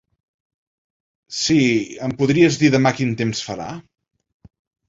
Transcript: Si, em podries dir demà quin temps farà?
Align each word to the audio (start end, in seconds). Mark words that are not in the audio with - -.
Si, 1.41 1.59
em 2.07 2.17
podries 2.23 2.59
dir 2.63 2.73
demà 2.79 2.97
quin 3.01 3.15
temps 3.23 3.47
farà? 3.51 3.69